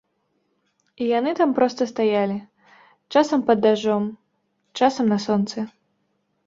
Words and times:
І 1.03 1.09
яны 1.19 1.31
там 1.39 1.49
проста 1.59 1.81
стаялі, 1.93 2.39
часам 3.15 3.39
пад 3.51 3.57
дажджом, 3.67 4.09
часам 4.83 5.05
на 5.15 5.19
сонцы. 5.29 5.59